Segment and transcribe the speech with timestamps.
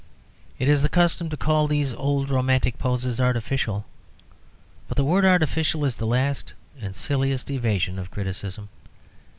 [0.57, 3.85] It is the custom to call these old romantic poses artificial;
[4.87, 8.69] but the word artificial is the last and silliest evasion of criticism.